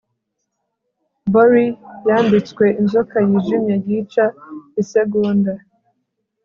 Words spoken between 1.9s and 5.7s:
yambitswe inzoka yijimye yica, isegonda